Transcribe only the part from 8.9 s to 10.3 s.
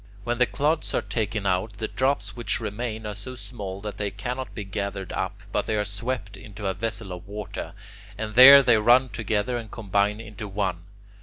together and combine